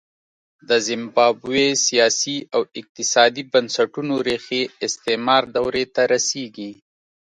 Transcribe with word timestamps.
د 0.69 0.71
زیمبابوې 0.87 1.67
سیاسي 1.87 2.37
او 2.55 2.61
اقتصادي 2.79 3.43
بنسټونو 3.53 4.13
ریښې 4.27 4.61
استعمار 4.85 5.43
دورې 5.55 5.85
ته 5.95 6.01
رسېږي. 6.13 6.71